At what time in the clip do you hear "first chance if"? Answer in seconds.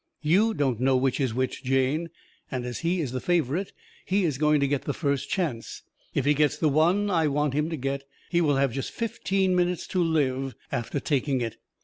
4.95-6.25